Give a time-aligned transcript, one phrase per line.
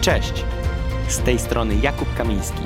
[0.00, 0.44] Cześć!
[1.08, 2.62] Z tej strony Jakub Kamiński.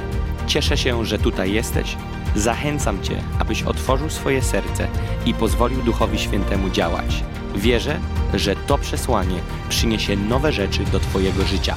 [0.46, 1.96] Cieszę się, że tutaj jesteś.
[2.36, 4.88] Zachęcam Cię, abyś otworzył swoje serce
[5.26, 7.24] i pozwolił Duchowi Świętemu działać.
[7.56, 7.98] Wierzę,
[8.34, 9.36] że to przesłanie
[9.68, 11.74] przyniesie nowe rzeczy do Twojego życia.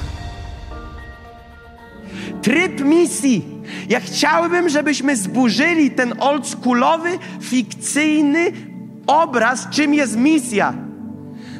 [2.42, 3.44] Tryb misji.
[3.88, 8.52] Ja chciałbym, żebyśmy zburzyli ten oldschoolowy, fikcyjny
[9.06, 10.74] obraz, czym jest misja.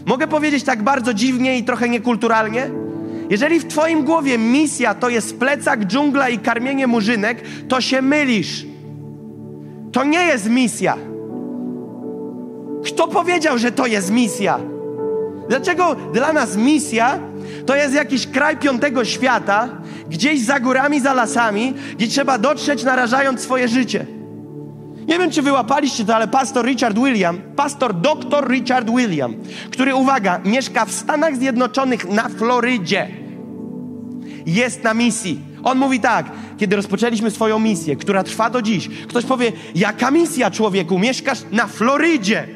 [0.06, 2.87] Mogę powiedzieć tak bardzo dziwnie i trochę niekulturalnie?
[3.30, 8.66] Jeżeli w Twoim głowie misja to jest plecak, dżungla i karmienie murzynek, to się mylisz.
[9.92, 10.96] To nie jest misja.
[12.84, 14.58] Kto powiedział, że to jest misja?
[15.48, 17.18] Dlaczego dla nas misja
[17.66, 19.68] to jest jakiś kraj piątego świata,
[20.10, 24.06] gdzieś za górami, za lasami, gdzie trzeba dotrzeć narażając swoje życie?
[25.08, 29.34] Nie wiem, czy wyłapaliście to, ale pastor Richard William, pastor doktor Richard William,
[29.70, 33.08] który, uwaga, mieszka w Stanach Zjednoczonych na Florydzie,
[34.46, 35.40] jest na misji.
[35.64, 36.26] On mówi tak,
[36.58, 40.98] kiedy rozpoczęliśmy swoją misję, która trwa do dziś, ktoś powie, jaka misja człowieku?
[40.98, 42.48] Mieszkasz na Florydzie,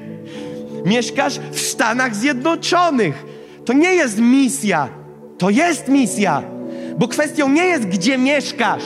[0.86, 3.24] mieszkasz w Stanach Zjednoczonych.
[3.64, 4.88] To nie jest misja,
[5.38, 6.42] to jest misja,
[6.98, 8.82] bo kwestią nie jest, gdzie mieszkasz,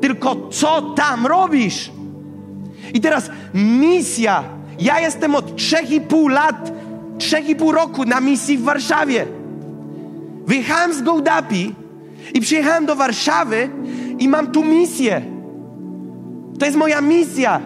[0.00, 1.90] tylko co tam robisz.
[2.94, 4.44] I teraz misja.
[4.78, 6.72] Ja jestem od 3,5 lat,
[7.18, 9.26] 3,5 roku na misji w Warszawie.
[10.46, 11.74] Wyjechałem z Gołdapi
[12.34, 13.70] i przyjechałem do Warszawy
[14.18, 15.22] i mam tu misję.
[16.58, 17.60] To jest moja misja.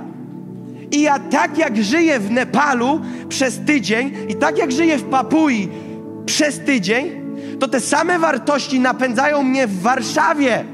[0.90, 5.68] I ja tak jak żyję w Nepalu przez tydzień i tak jak żyję w Papui
[6.26, 7.20] przez tydzień,
[7.60, 10.64] to te same wartości napędzają mnie w Warszawie.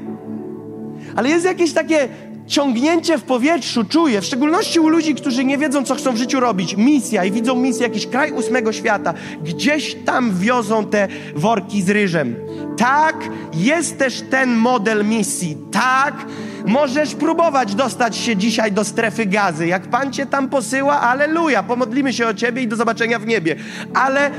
[1.15, 2.09] Ale jest jakieś takie
[2.47, 6.39] ciągnięcie w powietrzu, czuję, w szczególności u ludzi, którzy nie wiedzą, co chcą w życiu
[6.39, 6.77] robić.
[6.77, 9.13] Misja i widzą misję, jakiś kraj ósmego świata.
[9.43, 12.35] Gdzieś tam wiozą te worki z ryżem.
[12.77, 13.15] Tak,
[13.53, 15.57] jest też ten model misji.
[15.71, 16.25] Tak,
[16.65, 19.67] możesz próbować dostać się dzisiaj do strefy gazy.
[19.67, 23.55] Jak Pan Cię tam posyła, aleluja, pomodlimy się o Ciebie i do zobaczenia w niebie.
[23.93, 24.31] Ale,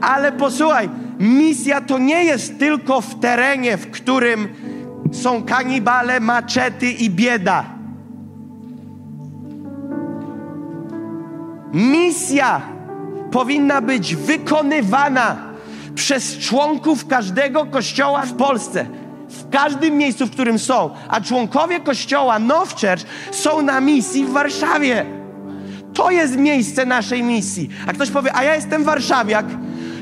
[0.00, 0.88] ale posłuchaj,
[1.20, 4.48] misja to nie jest tylko w terenie, w którym
[5.12, 7.64] są kanibale, maczety i bieda.
[11.72, 12.60] Misja
[13.30, 15.36] powinna być wykonywana
[15.94, 18.86] przez członków każdego kościoła w Polsce.
[19.28, 20.90] W każdym miejscu, w którym są.
[21.08, 25.06] A członkowie kościoła Now Church są na misji w Warszawie.
[25.94, 27.68] To jest miejsce naszej misji.
[27.86, 29.46] A ktoś powie, a ja jestem warszawiak,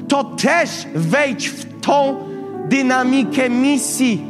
[0.08, 2.16] to też wejdź w tą
[2.68, 4.27] dynamikę misji.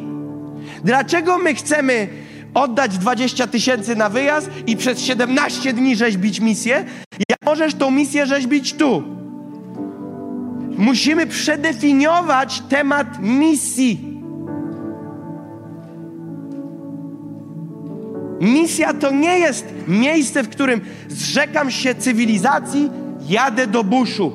[0.85, 2.09] Dlaczego my chcemy
[2.55, 6.85] oddać 20 tysięcy na wyjazd i przez 17 dni rzeźbić misję?
[7.29, 9.03] Jak możesz tą misję rzeźbić tu?
[10.79, 14.19] Musimy przedefiniować temat misji.
[18.41, 22.91] Misja to nie jest miejsce, w którym zrzekam się cywilizacji,
[23.29, 24.33] jadę do buszu.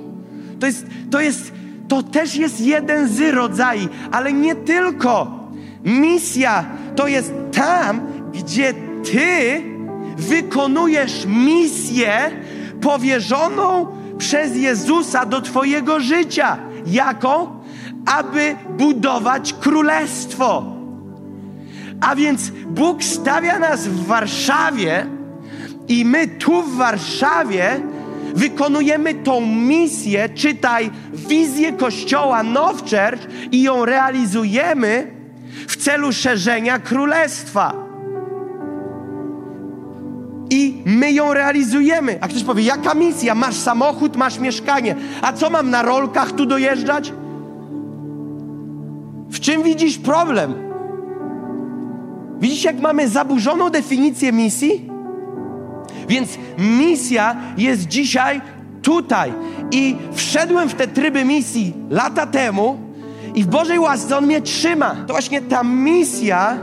[0.60, 1.54] To jest, to jest,
[1.88, 5.43] to też jest jeden z rodzajów, ale nie tylko.
[5.84, 8.02] Misja to jest tam,
[8.34, 8.74] gdzie
[9.04, 9.62] ty
[10.18, 12.32] wykonujesz misję
[12.82, 16.58] powierzoną przez Jezusa do Twojego życia.
[16.86, 17.60] Jaką?
[18.06, 20.66] Aby budować królestwo.
[22.02, 25.08] A więc Bóg stawia nas w Warszawie
[25.88, 27.82] i my tu w Warszawie
[28.36, 35.23] wykonujemy tą misję, czytaj wizję Kościoła Now Church i ją realizujemy
[35.68, 37.74] w celu szerzenia królestwa.
[40.50, 42.18] I my ją realizujemy.
[42.22, 43.36] A ktoś powie, jaka misja?
[43.36, 44.96] Masz samochód, masz mieszkanie.
[45.22, 47.14] A co mam na rolkach tu dojeżdżać?
[49.30, 50.54] W czym widzisz problem?
[52.40, 54.90] Widzisz, jak mamy zaburzoną definicję misji?
[56.10, 58.42] Więc misja jest dzisiaj
[58.82, 59.34] tutaj.
[59.72, 62.93] I wszedłem w te tryby misji lata temu
[63.36, 64.96] i w Bożej łasce On mnie trzyma.
[65.08, 66.58] To właśnie ta misja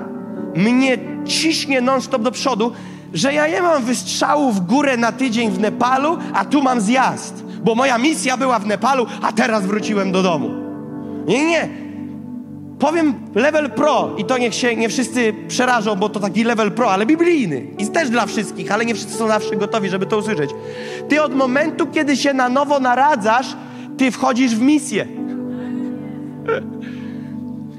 [0.54, 2.72] mnie ciśnie non-stop do przodu,
[3.14, 7.44] że ja nie mam wystrzału w górę na tydzień w Nepalu, a tu mam zjazd.
[7.64, 10.50] Bo moja misja była w Nepalu, a teraz wróciłem do domu.
[11.26, 11.68] Nie, nie.
[12.78, 16.92] Powiem level pro i to niech się nie wszyscy przerażą, bo to taki level pro,
[16.92, 17.66] ale biblijny.
[17.78, 20.50] I też dla wszystkich, ale nie wszyscy są zawsze gotowi, żeby to usłyszeć.
[21.08, 23.56] Ty od momentu, kiedy się na nowo naradzasz,
[23.96, 25.19] ty wchodzisz w misję.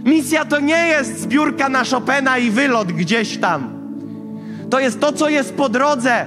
[0.04, 3.82] Misja to nie jest zbiórka na Chopina i wylot gdzieś tam.
[4.70, 6.26] To jest to, co jest po drodze.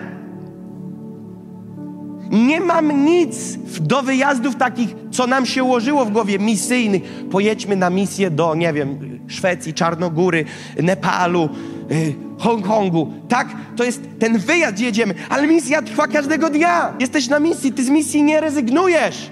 [2.31, 7.03] Nie mam nic do wyjazdów takich co nam się ułożyło w głowie, misyjnych.
[7.31, 8.99] Pojedźmy na misję do, nie wiem,
[9.29, 10.45] Szwecji, Czarnogóry,
[10.83, 11.49] Nepalu,
[11.91, 13.13] y, Hongkongu.
[13.29, 16.95] Tak, to jest ten wyjazd, jedziemy, ale misja trwa każdego dnia.
[17.01, 19.31] Jesteś na misji, ty z misji nie rezygnujesz.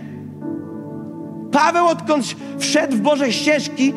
[1.53, 2.25] Paweł odkąd
[2.59, 3.93] wszedł w Boże ścieżki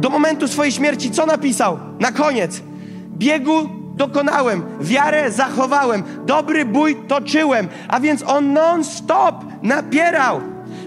[0.00, 1.78] do momentu swojej śmierci, co napisał?
[2.00, 2.62] Na koniec.
[3.18, 10.40] Biegu dokonałem, wiarę zachowałem, dobry bój toczyłem, a więc on non-stop napierał.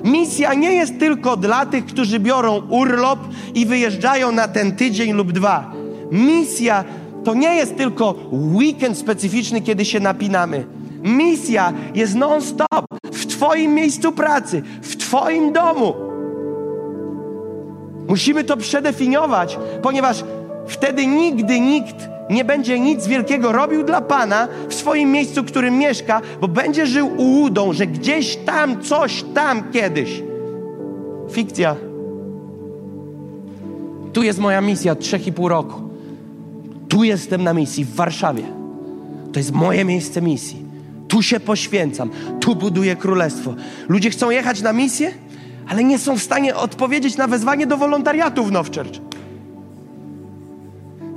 [0.04, 3.20] Misja nie jest tylko dla tych, którzy biorą urlop
[3.54, 5.72] i wyjeżdżają na ten tydzień lub dwa.
[6.12, 6.84] Misja
[7.24, 10.66] to nie jest tylko weekend specyficzny, kiedy się napinamy.
[11.04, 12.86] Misja jest non-stop
[13.46, 15.94] Twoim miejscu pracy, w Twoim domu.
[18.08, 20.24] Musimy to przedefiniować, ponieważ
[20.68, 21.96] wtedy nigdy nikt
[22.30, 26.88] nie będzie nic wielkiego robił dla Pana w swoim miejscu, w którym mieszka, bo będzie
[26.88, 30.24] żył ułudą, że gdzieś tam, coś tam kiedyś.
[31.32, 31.76] Fikcja.
[34.14, 35.82] Tu jest moja misja trzech i pół roku.
[36.90, 38.44] Tu jestem na misji w Warszawie.
[39.34, 40.65] To jest moje miejsce misji.
[41.08, 42.10] Tu się poświęcam,
[42.40, 43.56] tu buduję królestwo.
[43.90, 45.12] Ludzie chcą jechać na misję,
[45.68, 49.00] ale nie są w stanie odpowiedzieć na wezwanie do wolontariatu w Nowchurch.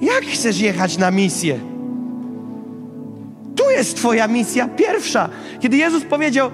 [0.00, 1.58] Jak chcesz jechać na misję?
[3.56, 5.28] Tu jest Twoja misja pierwsza.
[5.60, 6.50] Kiedy Jezus powiedział: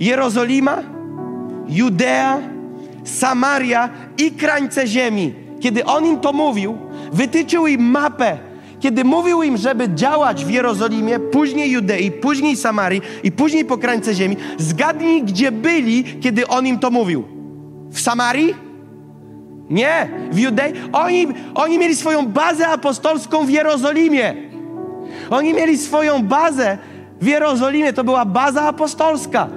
[0.00, 0.82] Jerozolima,
[1.68, 2.38] Judea,
[3.04, 3.88] Samaria
[4.18, 5.34] i krańce ziemi.
[5.60, 6.78] Kiedy on im to mówił,
[7.12, 8.38] wytyczył im mapę.
[8.84, 14.14] Kiedy mówił im, żeby działać w Jerozolimie, później Judei, później Samarii i później po krańce
[14.14, 17.24] ziemi, zgadnij, gdzie byli, kiedy on im to mówił.
[17.90, 18.54] W Samarii?
[19.70, 20.72] Nie, w Judei.
[20.92, 24.34] Oni, oni mieli swoją bazę apostolską w Jerozolimie.
[25.30, 26.78] Oni mieli swoją bazę
[27.20, 27.92] w Jerozolimie.
[27.92, 29.48] To była baza apostolska.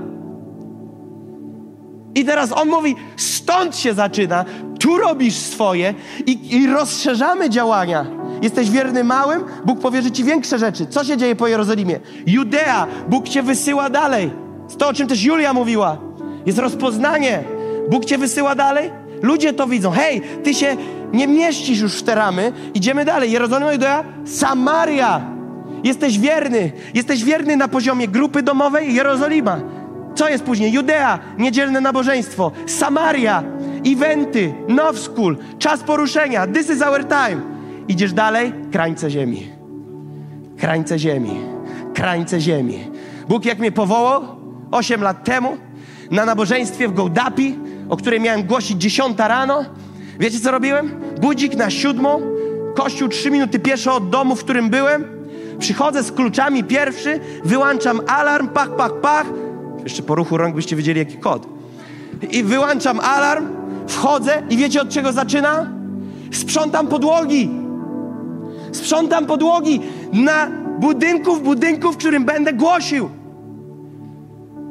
[2.16, 4.46] I teraz on mówi, stąd się zaczyna,
[4.80, 5.94] tu robisz swoje
[6.26, 8.06] i, i rozszerzamy działania.
[8.42, 10.86] Jesteś wierny małym, Bóg powierzy ci większe rzeczy.
[10.86, 12.00] Co się dzieje po Jerozolimie?
[12.28, 14.32] Judea, Bóg cię wysyła dalej.
[14.78, 15.98] To, o czym też Julia mówiła.
[16.46, 17.44] Jest rozpoznanie.
[17.90, 18.92] Bóg cię wysyła dalej,
[19.22, 19.92] Ludzie to widzą.
[19.92, 20.78] Hej, ty się
[21.14, 22.52] nie mieścisz już w te ramy.
[22.74, 23.32] Idziemy dalej.
[23.32, 25.22] Jerozolima, Judea, Samaria.
[25.84, 26.72] Jesteś wierny.
[26.94, 29.60] Jesteś wierny na poziomie grupy domowej Jerozolima.
[30.16, 30.72] Co jest później?
[30.72, 32.52] Judea, niedzielne nabożeństwo.
[32.66, 33.44] Samaria,
[33.86, 36.48] eventy, Now School, czas poruszenia.
[36.48, 37.57] This is our time.
[37.88, 38.54] Idziesz dalej?
[38.72, 39.48] Krańce ziemi.
[40.58, 41.40] Krańce ziemi.
[41.94, 42.80] Krańce ziemi.
[43.28, 44.22] Bóg jak mnie powołał
[44.72, 45.58] 8 lat temu
[46.12, 47.56] na nabożeństwie w Gołdapi,
[47.90, 49.66] o której miałem głosić dziesiąta rano.
[50.20, 50.92] Wiecie, co robiłem?
[51.22, 52.22] Budzik na siódmą,
[52.76, 55.06] kościół trzy minuty pieszo od domu, w którym byłem.
[55.60, 59.28] Przychodzę z kluczami pierwszy, wyłączam alarm, pach, pach, pach.
[59.84, 61.48] Jeszcze po ruchu rąk byście wiedzieli, jaki kod.
[62.32, 63.48] I wyłączam alarm,
[63.88, 65.68] wchodzę i wiecie, od czego zaczyna?
[66.32, 67.67] Sprzątam podłogi.
[68.78, 69.82] Sprzątam podłogi
[70.14, 70.48] na
[70.80, 73.10] budynku, w budynku, w którym będę głosił.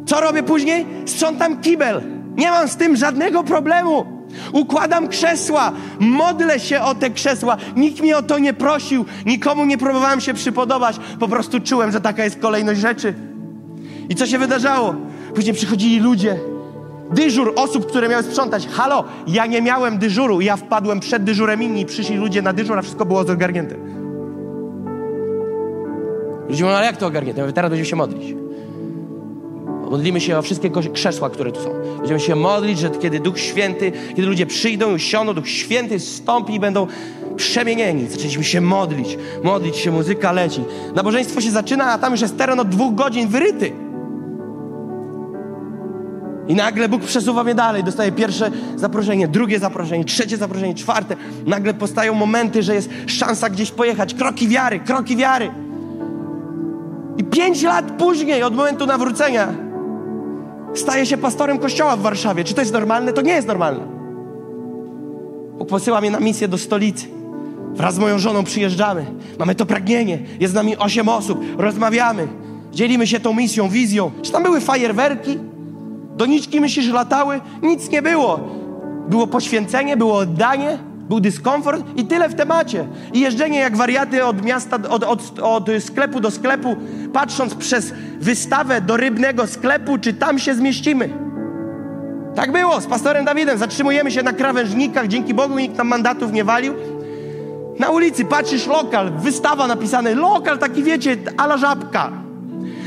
[0.06, 0.86] Co robię później?
[1.06, 2.02] Sprzątam kibel.
[2.36, 4.06] Nie mam z tym żadnego problemu.
[4.52, 7.56] Układam krzesła, modlę się o te krzesła.
[7.76, 10.96] Nikt mnie o to nie prosił, nikomu nie próbowałem się przypodobać.
[11.20, 13.14] Po prostu czułem, że taka jest kolejność rzeczy.
[14.08, 14.94] I co się wydarzało?
[15.34, 16.38] Później przychodzili ludzie.
[17.10, 18.68] Dyżur osób, które miały sprzątać.
[18.68, 20.40] Halo, ja nie miałem dyżuru.
[20.40, 23.95] Ja wpadłem przed dyżurem inni przyszli ludzie na dyżur, a wszystko było ogarnięte.
[26.48, 27.40] Ludzie mówią, ale jak to ogarnięte?
[27.40, 28.34] Ja mówię, teraz będziemy się modlić.
[29.90, 31.70] Modlimy się o wszystkie krzesła, które tu są.
[31.98, 36.54] Będziemy się modlić, że kiedy Duch Święty, kiedy ludzie przyjdą i usiądą, Duch Święty stąpi
[36.54, 36.86] i będą
[37.36, 38.08] przemienieni.
[38.08, 40.60] Zaczęliśmy się modlić, modlić się, muzyka leci.
[40.94, 43.72] Nabożeństwo się zaczyna, a tam już jest teren od dwóch godzin wyryty.
[46.48, 51.16] I nagle Bóg przesuwa mnie dalej, dostaje pierwsze zaproszenie, drugie zaproszenie, trzecie zaproszenie, czwarte.
[51.46, 54.14] Nagle powstają momenty, że jest szansa gdzieś pojechać.
[54.14, 55.65] Kroki wiary, kroki wiary.
[57.36, 59.48] Pięć lat później, od momentu nawrócenia,
[60.74, 62.44] staje się pastorem kościoła w Warszawie.
[62.44, 63.12] Czy to jest normalne?
[63.12, 63.80] To nie jest normalne.
[65.58, 67.06] Bóg posyła mnie na misję do stolicy.
[67.74, 69.06] Wraz z moją żoną przyjeżdżamy.
[69.38, 70.18] Mamy to pragnienie.
[70.40, 71.40] Jest z nami osiem osób.
[71.58, 72.28] Rozmawiamy.
[72.72, 74.10] Dzielimy się tą misją, wizją.
[74.22, 75.38] Czy tam były fajerwerki?
[76.16, 77.40] Doniczki myślisz latały?
[77.62, 78.40] Nic nie było.
[79.08, 80.78] Było poświęcenie, było oddanie.
[81.08, 82.86] Był dyskomfort i tyle w temacie.
[83.12, 86.76] I jeżdżenie jak wariaty od miasta, od, od, od sklepu do sklepu,
[87.12, 91.10] patrząc przez wystawę do rybnego sklepu, czy tam się zmieścimy.
[92.34, 93.58] Tak było z pastorem Dawidem.
[93.58, 96.74] Zatrzymujemy się na krawężnikach, dzięki Bogu nikt nam mandatów nie walił.
[97.78, 102.25] Na ulicy patrzysz lokal, wystawa napisane, lokal taki wiecie, ala żabka.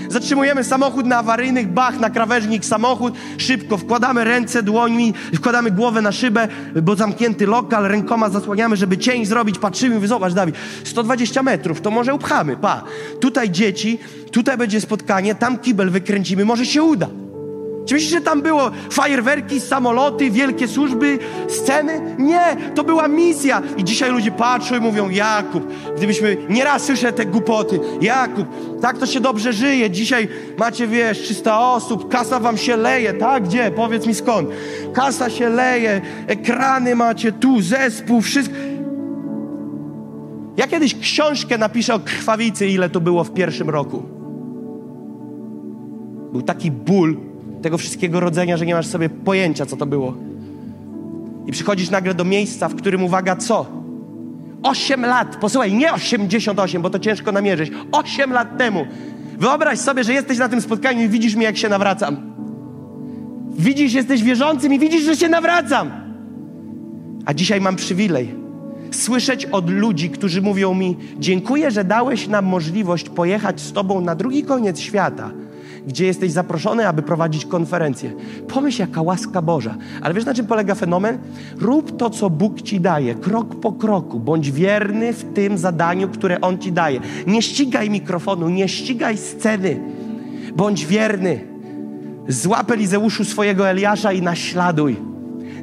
[0.10, 6.12] Zatrzymujemy samochód na awaryjnych, bach, na krawężnik samochód, szybko wkładamy ręce dłońmi, wkładamy głowę na
[6.12, 6.48] szybę,
[6.82, 11.92] bo zamknięty lokal, rękoma zasłaniamy, żeby cień zrobić, patrzymy, mówię, zobacz Dawid, 120 metrów, to
[11.92, 12.84] może upchamy, pa.
[13.22, 14.00] Tutaj dzieci,
[14.32, 17.08] tutaj będzie spotkanie, tam kibel wykręcimy, może się uda.
[17.86, 22.16] Czy myślisz, że tam było fajerwerki, samoloty, wielkie służby, sceny?
[22.20, 23.62] Nie, to była misja.
[23.78, 25.64] I dzisiaj ludzie patrzą i mówią, Jakub,
[25.98, 28.48] gdybyśmy nieraz słyszę te głupoty, Jakub,
[28.82, 29.90] tak to się dobrze żyje.
[29.90, 33.44] Dzisiaj macie, wiesz, 300 osób, kasa wam się leje, tak?
[33.44, 33.72] Gdzie?
[33.72, 34.50] Powiedz mi skąd.
[34.94, 38.56] Kasa się leje, ekrany macie tu, zespół, wszystko.
[40.58, 44.04] Ja kiedyś książkę napiszę o krwawicy, ile to było w pierwszym roku.
[46.32, 47.29] Był taki ból,
[47.62, 50.18] tego wszystkiego rodzenia, że nie masz sobie pojęcia, co to było.
[51.46, 53.66] I przychodzisz nagle do miejsca, w którym uwaga, co?
[54.64, 57.72] Osiem lat, posłuchaj, nie 88, bo to ciężko namierzyć.
[57.92, 58.86] Osiem lat temu.
[59.38, 62.18] Wyobraź sobie, że jesteś na tym spotkaniu i widzisz mnie, jak się nawracam.
[63.52, 65.92] Widzisz, jesteś wierzącym i widzisz, że się nawracam.
[67.26, 68.40] A dzisiaj mam przywilej
[68.92, 74.16] słyszeć od ludzi, którzy mówią mi: Dziękuję, że dałeś nam możliwość pojechać z Tobą na
[74.16, 75.32] drugi koniec świata
[75.90, 78.14] gdzie jesteś zaproszony, aby prowadzić konferencję.
[78.48, 79.76] Pomyśl, jaka łaska Boża.
[80.02, 81.18] Ale wiesz, na czym polega fenomen?
[81.58, 84.20] Rób to, co Bóg ci daje, krok po kroku.
[84.20, 87.00] Bądź wierny w tym zadaniu, które On ci daje.
[87.28, 89.80] Nie ścigaj mikrofonu, nie ścigaj sceny.
[90.56, 91.48] Bądź wierny.
[92.28, 94.98] Złap Elizeuszu swojego Eliasza i naśladuj.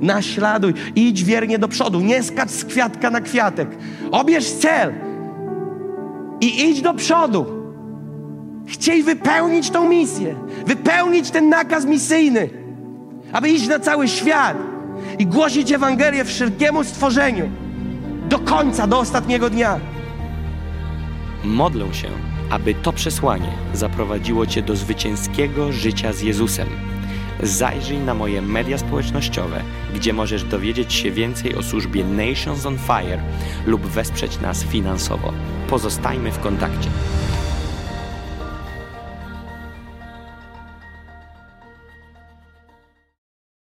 [0.00, 0.74] Naśladuj.
[0.96, 2.00] Idź wiernie do przodu.
[2.00, 3.68] Nie skacz z kwiatka na kwiatek.
[4.10, 4.92] Obierz cel
[6.40, 7.65] i idź do przodu.
[8.66, 10.34] Chciej wypełnić tą misję,
[10.66, 12.50] wypełnić ten nakaz misyjny,
[13.32, 14.56] aby iść na cały świat
[15.18, 17.50] i głosić Ewangelię wszelkiemu stworzeniu
[18.28, 19.80] do końca, do ostatniego dnia.
[21.44, 22.08] Modlę się,
[22.50, 26.68] aby to przesłanie zaprowadziło Cię do zwycięskiego życia z Jezusem.
[27.42, 29.62] Zajrzyj na moje media społecznościowe,
[29.94, 33.18] gdzie możesz dowiedzieć się więcej o służbie Nations on Fire
[33.66, 35.32] lub wesprzeć nas finansowo.
[35.68, 36.90] Pozostajmy w kontakcie.